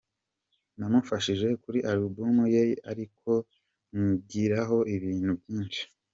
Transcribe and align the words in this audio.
Namufashije 0.77 1.47
kuri 1.63 1.79
album 1.91 2.35
ye 2.53 2.63
ariko 2.91 3.29
mwigiraho 3.95 4.77
ibintu 4.95 5.31
byinshi. 5.41 5.83